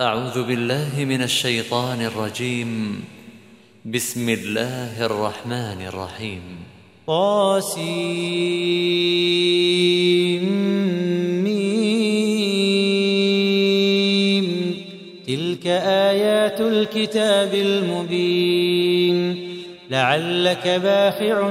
أعوذ 0.00 0.44
بالله 0.46 1.04
من 1.04 1.22
الشيطان 1.22 2.02
الرجيم. 2.02 3.04
بسم 3.84 4.28
الله 4.28 5.06
الرحمن 5.06 5.86
الرحيم. 5.86 6.42
طاسيم 7.06 8.36
تلك 15.26 15.66
آيات 15.66 16.60
الكتاب 16.60 17.54
المبين. 17.54 19.36
لعلك 19.90 20.68
باخع 20.68 21.50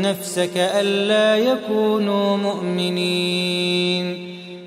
نفسك 0.00 0.56
ألا 0.56 1.36
يكونوا 1.36 2.36
مؤمنين. 2.36 4.25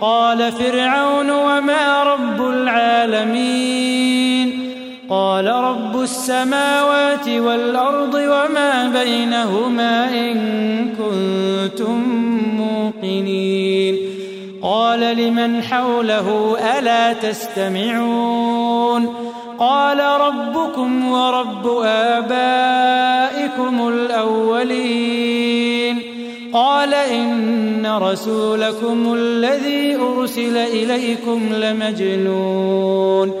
قال 0.00 0.52
فرعون 0.52 1.30
وما 1.30 2.02
رب 2.02 2.48
العالمين 2.48 4.00
قال 5.10 5.46
رب 5.46 6.02
السماوات 6.02 7.28
والأرض 7.28 8.14
وما 8.14 8.88
بينهما 8.88 10.08
إن 10.08 10.38
كنتم 10.88 12.02
موقنين 12.56 13.98
قال 14.62 15.00
لمن 15.00 15.62
حوله 15.62 16.56
ألا 16.78 17.12
تستمعون 17.12 19.14
قال 19.58 20.00
ربكم 20.00 21.12
ورب 21.12 21.66
آبائكم 21.84 23.88
الأولين 23.88 25.19
قال 26.80 26.94
إن 26.94 27.86
رسولكم 27.86 29.14
الذي 29.14 29.96
أرسل 29.96 30.56
إليكم 30.56 31.48
لمجنون. 31.52 33.32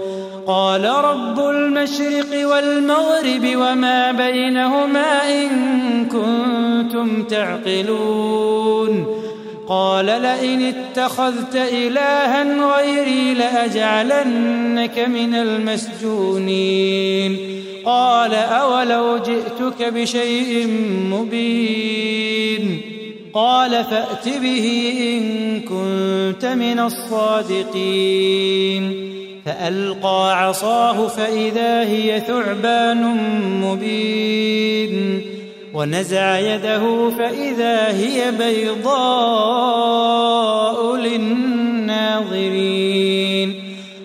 قال 0.46 0.84
رب 0.84 1.38
المشرق 1.38 2.48
والمغرب 2.48 3.56
وما 3.56 4.12
بينهما 4.12 5.30
إن 5.30 5.48
كنتم 6.04 7.22
تعقلون. 7.22 9.06
قال 9.68 10.06
لئن 10.06 10.62
اتخذت 10.62 11.56
إلها 11.56 12.76
غيري 12.76 13.34
لأجعلنك 13.34 14.98
من 14.98 15.34
المسجونين. 15.34 17.38
قال 17.84 18.34
أولو 18.34 19.18
جئتك 19.18 19.92
بشيء 19.92 20.66
مبين. 21.10 22.99
قال 23.34 23.84
فأت 23.84 24.28
به 24.28 24.94
إن 25.00 25.60
كنت 25.60 26.46
من 26.46 26.80
الصادقين. 26.80 27.80
فألقى 29.46 30.44
عصاه 30.44 31.06
فإذا 31.06 31.80
هي 31.80 32.20
ثعبان 32.20 33.16
مبين. 33.64 35.22
ونزع 35.74 36.38
يده 36.38 37.10
فإذا 37.10 37.88
هي 37.88 38.30
بيضاء 38.30 39.36
للناظرين. 40.96 42.44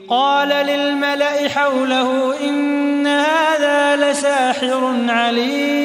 قال 0.09 0.50
للملأ 0.50 1.50
حوله 1.50 2.33
إن 2.50 3.07
هذا 3.07 4.11
لساحر 4.11 4.94
عليم. 5.09 5.84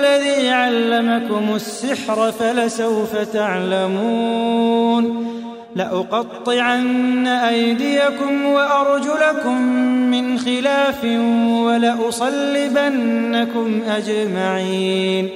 علمكم 0.51 1.55
السحر 1.55 2.31
فلسوف 2.31 3.15
تعلمون 3.15 4.91
لأقطعن 5.75 7.27
أيديكم 7.27 8.45
وأرجلكم 8.45 9.61
من 10.11 10.39
خلاف 10.39 11.03
ولأصلبنكم 11.65 13.01
أجمعين 13.87 15.29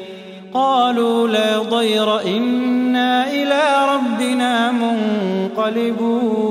قالوا 0.53 1.27
لا 1.27 1.59
ضير 1.59 2.21
إنا 2.21 3.31
إلى 3.31 3.61
ربنا 3.93 4.71
منقلبون 5.57 6.45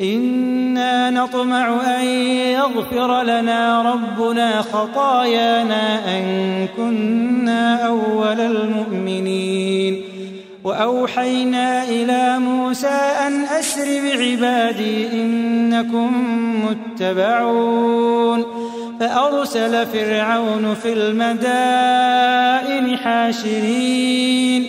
إنا 0.00 1.10
نطمع 1.10 1.80
أن 1.98 2.04
يغفر 2.54 3.22
لنا 3.22 3.92
ربنا 3.92 4.62
خطايانا 4.62 6.18
أن 6.18 6.66
كنا 6.76 7.86
أول 7.86 8.40
المؤمنين 8.40 10.02
وأوحينا 10.64 11.84
إلى 11.84 12.38
موسى 12.38 13.00
أن 13.26 13.44
أسر 13.44 13.86
بعبادي 14.04 15.12
إنكم 15.12 16.12
متبعون 16.64 18.44
فأرسل 19.00 19.86
فرعون 19.86 20.74
في 20.74 20.92
المدائن 20.92 22.96
حاشرين 22.96 24.66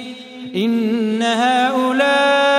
إن 0.56 1.22
هؤلاء 1.22 2.59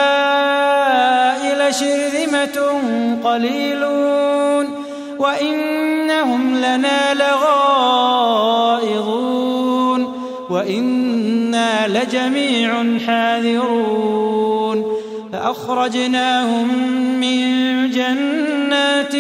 لشرذمة 1.70 2.80
قليلون 3.24 4.68
وإنهم 5.18 6.56
لنا 6.56 7.14
لغائظون 7.14 8.80
وإنا 10.50 11.88
لجميع 11.88 12.98
حاذرون 13.06 14.84
فأخرجناهم 15.32 16.68
من 17.20 17.90
جنات 17.90 19.14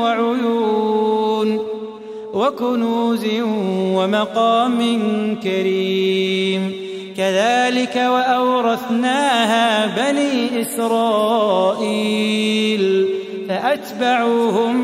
وعيون 0.00 1.58
وكنوز 2.34 3.26
ومقام 3.94 4.78
كريم 5.42 6.81
كذلك 7.16 7.96
وأورثناها 7.96 9.86
بني 9.86 10.62
إسرائيل 10.62 11.92
فأتبعوهم 13.48 14.76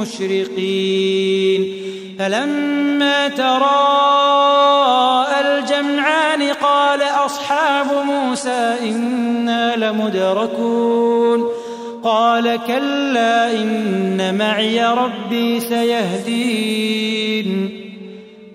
مشرقين 0.00 1.82
فلما 2.18 3.28
تراءى 3.28 4.60
الجمعان 5.40 6.42
قال 6.42 7.02
أصحاب 7.02 7.86
موسى 8.06 8.74
إنا 8.82 9.76
لمدركون 9.76 11.48
قال 12.04 12.58
كلا 12.66 13.52
إن 13.52 14.38
معي 14.38 14.84
ربي 14.84 15.60
سيهدين 15.60 17.12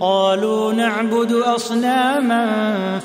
قالوا 0.00 0.72
نعبد 0.72 1.32
أصناما 1.32 2.46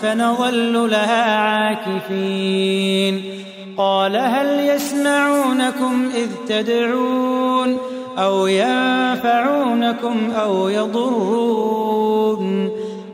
فنظل 0.01 0.89
لها 0.89 1.35
عاكفين. 1.35 3.23
قال 3.77 4.17
هل 4.17 4.69
يسمعونكم 4.69 6.09
إذ 6.15 6.27
تدعون 6.47 7.77
أو 8.17 8.47
ينفعونكم 8.47 10.31
أو 10.31 10.69
يضرون؟ 10.69 12.09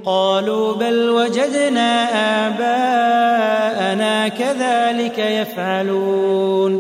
قالوا 0.06 0.74
بل 0.74 1.10
وجدنا 1.10 2.08
آباءنا 2.48 4.28
كذلك 4.28 5.20
يفعلون. 5.20 6.80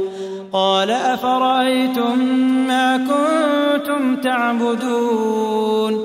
قال 0.53 0.91
أفرأيتم 0.91 2.19
ما 2.67 2.97
كنتم 2.97 4.15
تعبدون؟ 4.15 6.04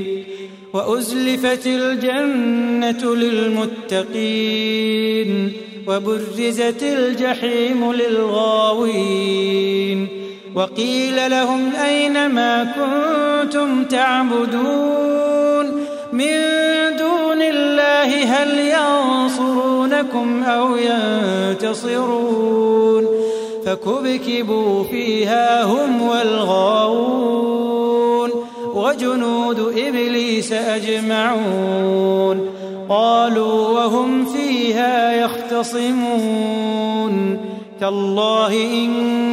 وأزلفت 0.91 1.67
الجنة 1.67 3.15
للمتقين 3.95 4.51
وبرزت 5.87 6.83
الجحيم 6.83 7.93
للغاوين 7.93 9.27
وقيل 10.55 11.31
لهم 11.31 11.75
أين 11.75 12.29
ما 12.29 12.63
كنتم 12.63 13.83
تعبدون 13.83 15.65
من 16.13 16.37
دون 16.99 17.41
الله 17.41 18.23
هل 18.23 18.59
ينصرونكم 18.59 20.43
أو 20.43 20.75
ينتصرون 21.55 22.21
فكبكبوا 23.65 24.83
فيها 24.83 25.63
هم 25.63 26.01
والغاوون 26.01 27.50
وجنود 28.91 29.59
إبليس 29.59 30.51
أجمعون 30.51 32.49
قالوا 32.89 33.69
وهم 33.69 34.25
فيها 34.25 35.13
يختصمون 35.13 36.57
تالله 37.79 38.53
إن 38.53 38.91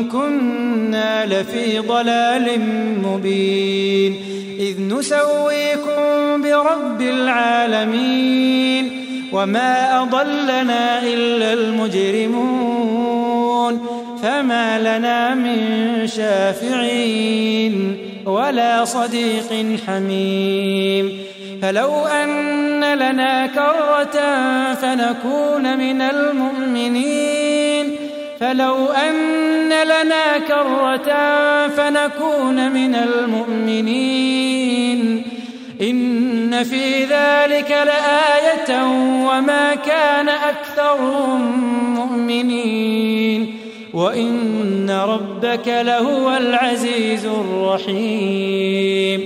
كنا 0.08 1.26
لفي 1.26 1.78
ضلال 1.78 2.60
مبين 3.04 4.16
إذ 4.60 4.82
نسويكم 4.82 6.42
برب 6.42 7.00
العالمين 7.00 8.90
وما 9.32 10.02
أضلنا 10.02 11.02
إلا 11.02 11.52
المجرمون 11.52 12.98
فما 14.22 14.78
لنا 14.78 15.34
من 15.34 15.58
شافعين 16.06 18.07
ولا 18.28 18.84
صديق 18.84 19.78
حميم. 19.86 21.18
فلو 21.62 22.06
أن 22.06 22.94
لنا 22.94 23.46
كرة 23.46 24.18
فنكون 24.74 25.78
من 25.78 26.02
المؤمنين. 26.02 27.96
فلو 28.40 28.86
أن 28.86 29.68
لنا 29.68 30.38
كرة 30.48 31.08
فنكون 31.68 32.72
من 32.72 32.94
المؤمنين. 32.94 34.98
إن 35.80 36.64
في 36.64 37.04
ذلك 37.04 37.70
لآية 37.70 38.84
وما 39.28 39.74
كان 39.74 40.28
أكثرهم 40.28 41.64
مؤمنين. 41.94 43.58
وإن 43.94 44.90
ربك 44.90 45.68
لهو 45.68 46.36
العزيز 46.36 47.26
الرحيم. 47.26 49.20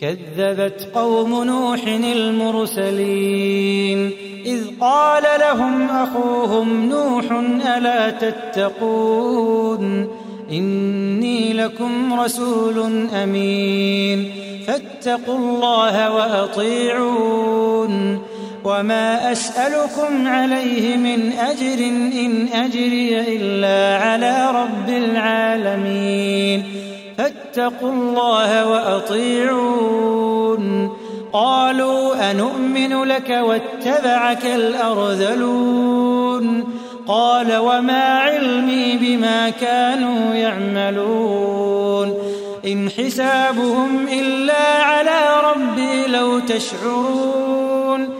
كذبت 0.00 0.88
قوم 0.94 1.44
نوح 1.44 1.80
المرسلين 2.14 4.10
إذ 4.46 4.64
قال 4.80 5.22
لهم 5.40 5.88
أخوهم 5.88 6.88
نوح 6.88 7.24
ألا 7.76 8.10
تتقون؟ 8.10 10.08
إني 10.52 11.52
لكم 11.52 12.20
رسول 12.20 13.06
أمين 13.12 14.32
فاتقوا 14.66 15.38
الله 15.38 16.14
وأطيعون. 16.14 17.90
وما 18.64 19.32
أسألكم 19.32 20.26
عليه 20.26 20.96
من 20.96 21.32
أجر 21.32 21.84
إن 22.24 22.48
أجري 22.48 23.20
إلا 23.36 24.04
على 24.04 24.50
رب 24.50 24.88
العالمين 24.88 26.64
فاتقوا 27.18 27.92
الله 27.92 28.66
وأطيعون 28.68 30.20
قالوا 31.32 32.30
أنؤمن 32.30 33.02
لك 33.02 33.30
واتبعك 33.30 34.46
الأرذلون 34.46 36.00
قال 37.06 37.56
وما 37.56 38.02
علمي 38.18 38.96
بما 38.96 39.50
كانوا 39.50 40.34
يعملون 40.34 42.14
إن 42.66 42.90
حسابهم 42.90 44.08
إلا 44.08 44.82
على 44.82 45.40
ربي 45.44 46.06
لو 46.06 46.38
تشعرون 46.38 48.19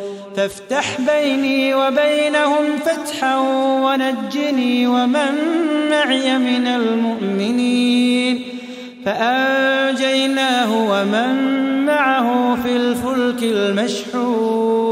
فافتح 0.35 0.97
بيني 1.01 1.75
وبينهم 1.75 2.77
فتحا 2.85 3.37
ونجني 3.85 4.87
ومن 4.87 5.33
معي 5.91 6.37
من 6.37 6.67
المؤمنين 6.67 8.41
فأنجيناه 9.05 10.91
ومن 10.91 11.35
معه 11.85 12.57
في 12.63 12.75
الفلك 12.75 13.43
المشحون 13.43 14.91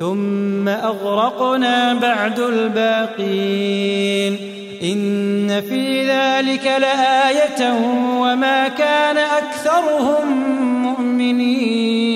ثم 0.00 0.68
أغرقنا 0.68 1.94
بعد 1.94 2.40
الباقين 2.40 3.76
إن 4.82 5.60
في 5.60 6.10
ذلك 6.10 6.66
لآية 6.66 7.72
وما 8.20 8.68
كان 8.68 9.16
أكثرهم 9.16 10.42
مؤمنين 10.82 12.15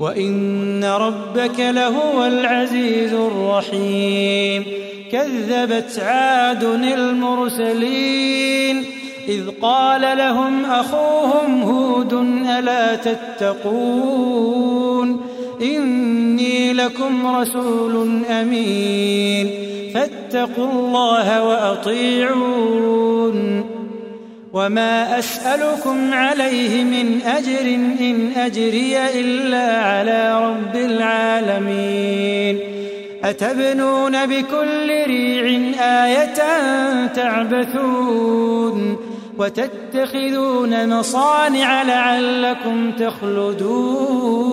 وإن 0.00 0.84
ربك 0.84 1.58
لهو 1.58 2.24
العزيز 2.24 3.12
الرحيم. 3.12 4.64
كذبت 5.12 5.98
عاد 5.98 6.64
المرسلين. 6.64 8.84
إذ 9.28 9.42
قال 9.62 10.18
لهم 10.18 10.64
أخوهم 10.64 11.62
هود 11.62 12.12
ألا 12.58 12.94
تتقون؟ 12.94 15.20
إني 15.62 16.72
لكم 16.72 17.36
رسول 17.36 18.24
أمين. 18.30 19.50
فاتقوا 19.94 20.72
الله 20.72 21.48
وأطيعون. 21.48 23.69
وما 24.52 25.18
أسألكم 25.18 26.14
عليه 26.14 26.84
من 26.84 27.20
أجر 27.22 27.74
إن 28.00 28.32
أجري 28.36 28.98
إلا 29.20 29.84
على 29.84 30.46
رب 30.46 30.76
العالمين 30.76 32.58
أتبنون 33.24 34.26
بكل 34.26 34.88
ريع 35.06 35.44
آية 35.80 36.34
تعبثون 37.06 38.96
وتتخذون 39.38 40.98
مصانع 40.98 41.82
لعلكم 41.82 42.92
تخلدون 42.92 44.50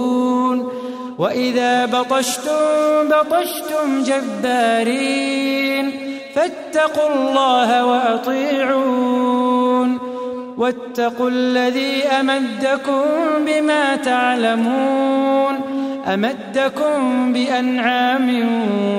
وإذا 1.18 1.86
بطشتم 1.86 3.10
بطشتم 3.10 4.04
جبارين 4.04 5.92
فاتقوا 6.36 7.10
الله 7.16 7.86
وأطيعون 7.86 9.47
واتقوا 10.58 11.30
الذي 11.30 12.04
أمدكم 12.04 13.04
بما 13.48 13.96
تعلمون 13.96 15.56
أمدكم 16.14 17.34
بأنعام 17.34 18.46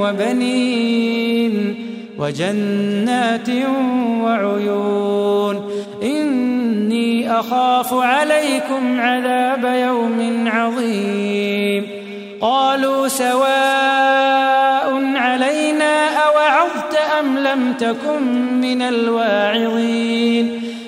وبنين 0.00 1.74
وجنات 2.18 3.48
وعيون 4.22 5.70
إني 6.02 7.32
أخاف 7.40 7.94
عليكم 7.94 9.00
عذاب 9.00 9.64
يوم 9.64 10.48
عظيم 10.48 11.86
قالوا 12.40 13.08
سواء 13.08 14.88
علينا 15.16 16.08
أوعظت 16.08 16.98
أم 17.20 17.38
لم 17.38 17.72
تكن 17.72 18.22
من 18.60 18.82
الواعظين 18.82 20.67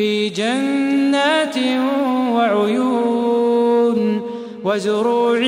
في 0.00 0.28
جنات 0.28 1.56
وعيون 2.32 4.00
وزروع 4.64 5.38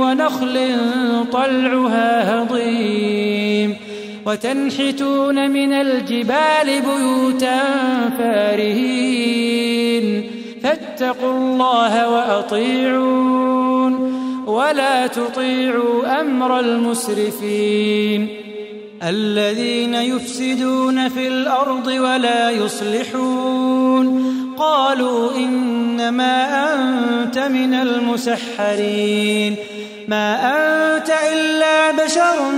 ونخل 0.00 0.76
طلعها 1.32 2.42
هضيم 2.42 3.76
وتنحتون 4.26 5.50
من 5.50 5.72
الجبال 5.72 6.82
بيوتا 6.86 7.60
فارهين 8.18 10.06
فاتقوا 10.62 11.32
الله 11.32 12.10
وأطيعون 12.10 13.92
ولا 14.46 15.06
تطيعوا 15.06 16.20
أمر 16.20 16.60
المسرفين 16.60 18.45
الذين 19.02 19.94
يفسدون 19.94 21.08
في 21.08 21.28
الأرض 21.28 21.86
ولا 21.86 22.50
يصلحون. 22.50 24.36
قالوا 24.58 25.36
إنما 25.36 26.74
أنت 26.74 27.38
من 27.38 27.74
المسحرين. 27.74 29.56
ما 30.08 30.34
أنت 30.34 31.12
إلا 31.32 32.04
بشر 32.04 32.52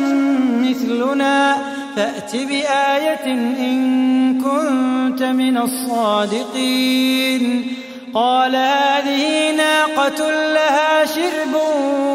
مثلنا. 0.60 1.56
فأت 1.96 2.36
بآية 2.36 3.24
إن 3.58 4.40
كنت 4.40 5.22
من 5.22 5.58
الصادقين. 5.58 6.98
قال 8.14 8.56
هذه 8.56 9.56
ناقة 9.56 10.30
لها 10.30 11.04
شرب 11.04 11.54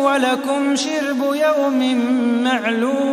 ولكم 0.04 0.76
شرب 0.76 1.36
يوم 1.36 1.96
معلوم. 2.44 3.13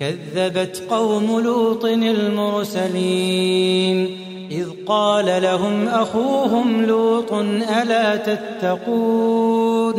كذبت 0.00 0.82
قوم 0.90 1.40
لوط 1.40 1.84
المرسلين 1.84 3.38
إذ 4.50 4.66
قال 4.86 5.42
لهم 5.42 5.88
أخوهم 5.88 6.86
لوط 6.86 7.32
ألا 7.82 8.16
تتقون 8.16 9.98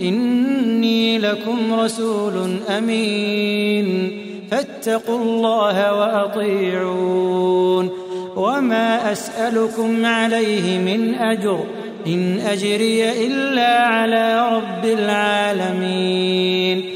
إني 0.00 1.18
لكم 1.18 1.80
رسول 1.80 2.56
أمين 2.68 4.18
فاتقوا 4.50 5.18
الله 5.18 5.98
وأطيعون 5.98 7.90
وما 8.36 9.12
أسألكم 9.12 10.06
عليه 10.06 10.78
من 10.78 11.14
أجر 11.14 11.64
إن 12.06 12.38
أجري 12.38 13.26
إلا 13.26 13.82
على 13.82 14.48
رب 14.56 14.84
العالمين 14.84 16.95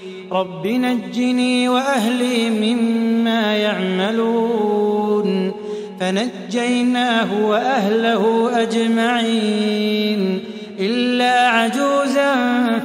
رب 0.31 0.67
نجني 0.67 1.69
وأهلي 1.69 2.49
مما 2.49 3.57
يعملون 3.57 5.51
فنجيناه 5.99 7.47
وأهله 7.47 8.49
أجمعين 8.61 10.39
إلا 10.79 11.47
عجوزا 11.47 12.35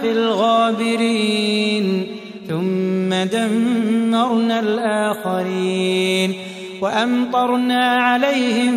في 0.00 0.10
الغابرين 0.12 2.06
ثم 2.48 3.14
دمرنا 3.14 4.60
الآخرين 4.60 6.34
وأمطرنا 6.80 7.96
عليهم 7.96 8.74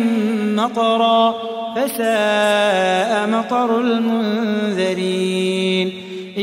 مطرا 0.56 1.34
فساء 1.76 3.28
مطر 3.28 3.80
المنذرين 3.80 5.30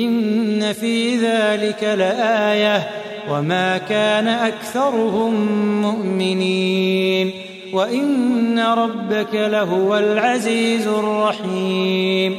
إن 0.03 0.73
في 0.73 1.17
ذلك 1.17 1.83
لآية 1.83 2.89
وما 3.31 3.77
كان 3.77 4.27
أكثرهم 4.27 5.33
مؤمنين 5.81 7.31
وإن 7.73 8.59
ربك 8.59 9.33
لهو 9.33 9.97
العزيز 9.97 10.87
الرحيم. 10.87 12.35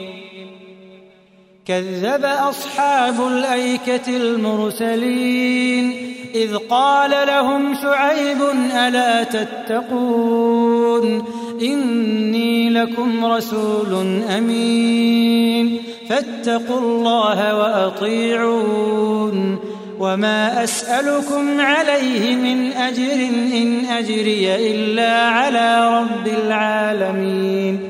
كذب 1.66 2.24
أصحاب 2.24 3.26
الأيكة 3.26 4.16
المرسلين 4.16 5.92
إذ 6.34 6.56
قال 6.56 7.10
لهم 7.10 7.74
شعيب 7.74 8.38
ألا 8.74 9.24
تتقون 9.24 11.24
إني 11.62 12.70
لكم 12.70 13.24
رسول 13.24 14.22
أمين. 14.38 15.87
فاتقوا 16.08 16.80
الله 16.80 17.56
وأطيعون 17.58 19.58
وما 20.00 20.64
أسألكم 20.64 21.60
عليه 21.60 22.36
من 22.36 22.72
أجر 22.72 23.12
إن 23.54 23.84
أجري 23.84 24.70
إلا 24.70 25.12
على 25.12 25.98
رب 26.00 26.26
العالمين 26.44 27.80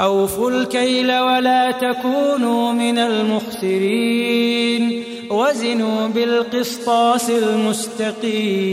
أوفوا 0.00 0.50
الكيل 0.50 1.18
ولا 1.18 1.70
تكونوا 1.70 2.72
من 2.72 2.98
المخسرين 2.98 5.02
وزنوا 5.30 6.08
بالقسطاس 6.08 7.30
المستقيم 7.30 8.72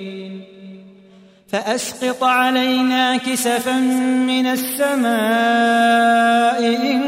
فأسقط 1.51 2.23
علينا 2.23 3.17
كسفا 3.17 3.79
من 4.27 4.45
السماء 4.45 5.05
إن 6.65 7.01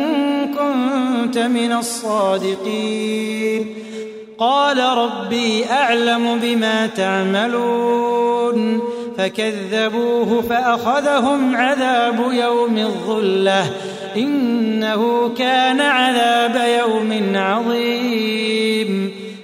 كنت 0.54 1.38
من 1.38 1.74
الصادقين. 1.74 3.76
قال 4.38 4.80
ربي 4.80 5.66
أعلم 5.72 6.40
بما 6.40 6.88
تعملون. 6.88 8.82
فكذبوه 9.18 10.42
فأخذهم 10.42 11.56
عذاب 11.56 12.32
يوم 12.32 12.78
الظلة. 12.78 13.66
إنه 14.18 15.30
كان 15.38 15.82
عذاب 15.82 16.62
يوم 16.80 17.32
عظيم. 17.36 19.23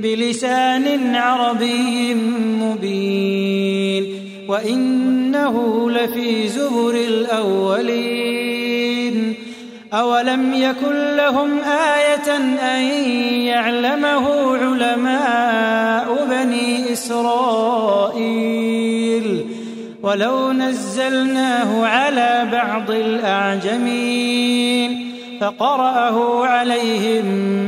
بلسان 0.00 1.16
عربي 1.16 2.14
مبين 2.60 4.06
وإنه 4.48 5.90
لفي 5.90 6.48
زبر 6.48 6.94
الأولين 6.94 8.50
أولم 9.92 10.54
يكن 10.54 11.16
لهم 11.16 11.50
آية 11.58 12.36
أن 12.76 12.82
يعلمه 13.42 14.56
علماء 14.56 16.26
بني 16.30 16.92
إسرائيل 16.92 18.20
ولو 20.02 20.52
نزلناه 20.52 21.86
على 21.86 22.48
بعض 22.52 22.90
الأعجمين 22.90 24.40
فقرأه 25.40 26.46
عليهم 26.46 27.49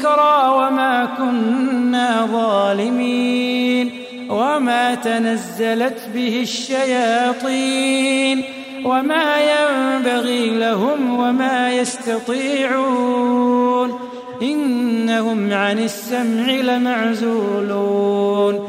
ذكرى 0.00 0.48
وما 0.48 1.08
كنا 1.18 2.28
ظالمين 2.32 3.90
وما 4.28 4.94
تنزلت 4.94 6.08
به 6.14 6.40
الشياطين 6.42 8.42
وما 8.84 9.36
ينبغي 9.36 10.50
لهم 10.50 11.18
وما 11.18 11.72
يستطيعون 11.72 13.10
إنهم 14.42 15.52
عن 15.52 15.78
السمع 15.78 16.50
لمعزولون 16.50 18.68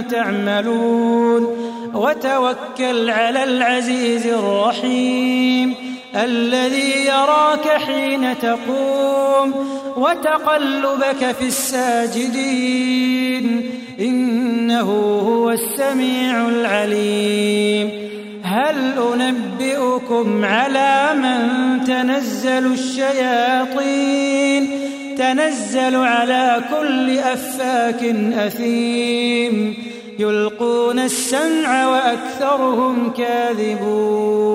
تعملون. 0.00 1.68
وتوكل 1.94 3.10
على 3.10 3.44
العزيز 3.44 4.26
الرحيم 4.26 5.74
الذي 6.16 7.06
يراك 7.06 7.68
حين 7.68 8.38
تقوم 8.38 9.54
وتقلبك 9.96 11.36
في 11.38 11.46
الساجدين. 11.46 12.90
إنه 14.00 14.90
هو 15.28 15.50
السميع 15.50 16.48
العليم. 16.48 17.90
هل 18.42 18.76
أنبئكم 19.14 20.44
على 20.44 21.08
من 21.14 21.40
تنزل 21.84 22.72
الشياطين؟ 22.72 24.70
تنزل 25.18 25.96
على 25.96 26.60
كل 26.70 27.18
أفاك 27.18 28.04
أثيم. 28.34 29.74
يلقون 30.18 30.98
السمع 30.98 31.88
وأكثرهم 31.88 33.12
كاذبون 33.12 34.48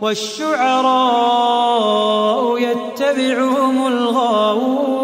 والشعراء 0.00 1.40
يتبعهم 2.58 3.86
الغاوون 3.86 5.00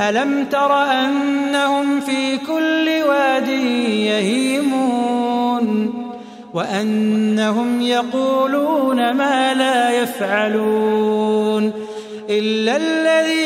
ألم 0.00 0.44
تر 0.44 0.82
أنهم 0.82 2.00
في 2.00 2.38
كل 2.38 2.88
واد 3.08 3.48
يهيمون 3.88 5.26
وأنهم 6.54 7.80
يقولون 7.80 9.12
ما 9.12 9.54
لا 9.54 9.90
يفعلون 10.02 11.72
إلا 12.30 12.76
الذين 12.76 13.45